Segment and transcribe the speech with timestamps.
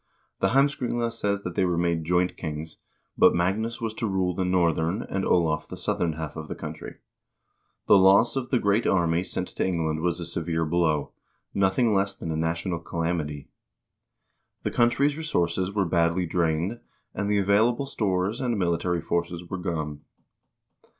[0.39, 2.79] The" Heimskringla" says that they were made joint kings,
[3.19, 6.97] but Magnus was to rule the northern and Olav the southern half of the country.1
[7.85, 11.11] The loss of the great army sent to England was a severe blow;
[11.53, 13.49] nothing less than a na tional calamity.
[14.63, 16.79] The country's resources were badly drained,
[17.13, 20.01] and the available stores and military forces were gone.